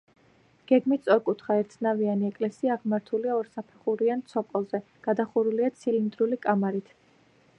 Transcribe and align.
გეგმით 0.69 1.01
სწორკუთხა, 1.01 1.57
ერთნავიანი 1.63 2.25
ეკლესია 2.29 2.71
აღმართულია 2.77 3.35
ორსაფეხურიან 3.41 4.25
ცოკოლზე, 4.33 4.81
გადახურულია 5.09 5.73
ცილინდრული 5.83 6.43
კამარით. 6.47 6.93